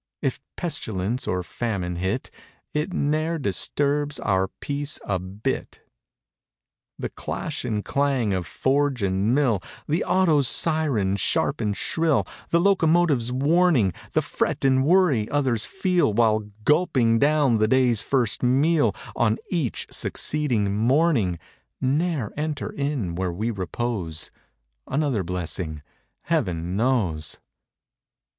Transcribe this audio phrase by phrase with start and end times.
[0.19, 2.31] If pestilence or famine hit.
[2.73, 5.81] It ne'er disturbs our peace a bit.
[6.97, 12.59] The clash and clang of forge and mill; The auto's siren, sharp and shrill; The
[12.59, 18.95] locomotive's warning; The fret and worry others feel While gulping down the day's first meal
[19.15, 21.37] On each succeeding morning,
[21.79, 24.31] Ne'er enter in where we repose—
[24.87, 27.39] Another blessing—heaven knows!